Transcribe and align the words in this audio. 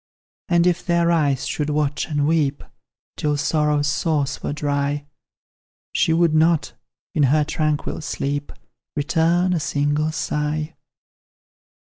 And, 0.49 0.65
if 0.65 0.83
their 0.83 1.11
eyes 1.11 1.45
should 1.45 1.69
watch 1.69 2.07
and 2.07 2.27
weep 2.27 2.63
Till 3.17 3.37
sorrow's 3.37 3.85
source 3.85 4.41
were 4.41 4.51
dry, 4.51 5.05
She 5.93 6.11
would 6.11 6.33
not, 6.33 6.73
in 7.13 7.21
her 7.21 7.43
tranquil 7.43 8.01
sleep, 8.01 8.51
Return 8.95 9.53
a 9.53 9.59
single 9.59 10.11
sigh! 10.11 10.73